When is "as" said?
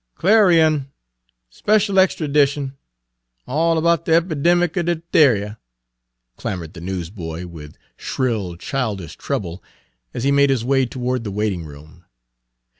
10.11-10.23